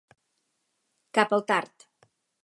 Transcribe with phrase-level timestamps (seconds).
[1.17, 1.85] Cap al tard.